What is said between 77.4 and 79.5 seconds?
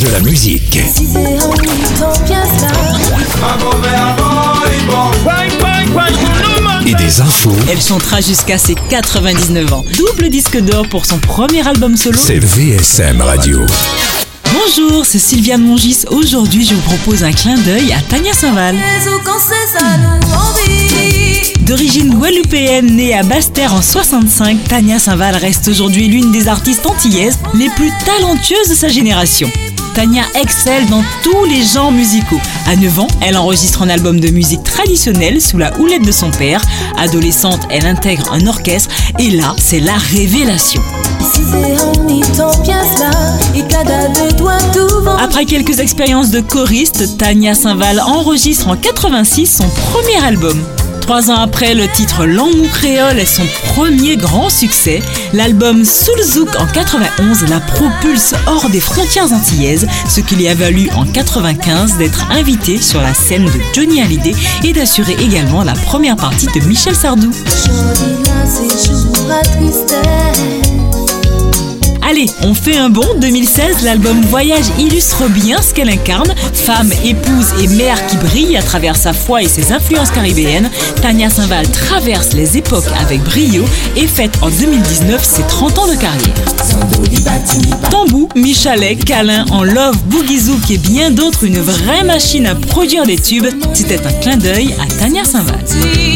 et mère qui brille à travers sa foi et